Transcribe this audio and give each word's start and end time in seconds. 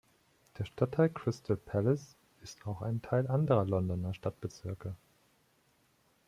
Der 0.57 0.65
Stadtteil 0.65 1.09
Crystal 1.11 1.55
Palace 1.57 2.15
ist 2.41 2.65
auch 2.65 2.81
Teil 3.03 3.27
anderer 3.27 3.65
Londoner 3.67 4.15
Stadtbezirke. 4.15 4.95